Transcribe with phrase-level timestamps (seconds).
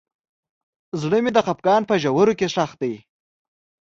[1.01, 2.93] زړه مې د خفګان په ژورو کې ښخ دی.